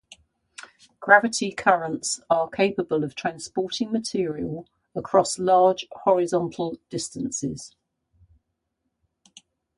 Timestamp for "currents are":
1.51-2.49